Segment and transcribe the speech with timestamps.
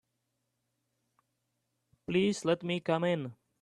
[2.07, 3.35] Please let me come in.